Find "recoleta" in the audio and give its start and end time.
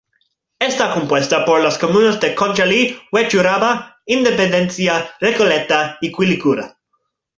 5.19-5.99